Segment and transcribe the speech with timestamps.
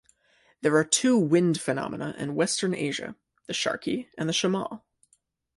[0.61, 3.15] There are two wind phenomena in Western Asia:
[3.45, 4.81] the "sharqi" and the "shamal".